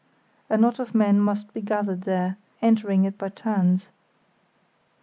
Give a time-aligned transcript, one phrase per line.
[0.49, 3.87] A knot of men must be gathered there, entering it by turns.